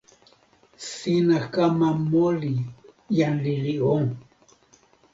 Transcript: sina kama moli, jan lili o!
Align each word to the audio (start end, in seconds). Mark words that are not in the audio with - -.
sina 0.91 1.37
kama 1.53 1.89
moli, 2.11 2.53
jan 3.17 3.35
lili 3.45 3.75
o! 3.95 3.97